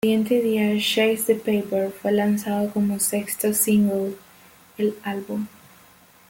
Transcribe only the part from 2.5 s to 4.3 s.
como sexto single